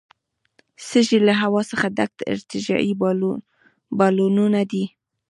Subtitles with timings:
[0.87, 2.91] سږي له هوا څخه ډک ارتجاعي
[3.97, 4.83] بالونونه دي.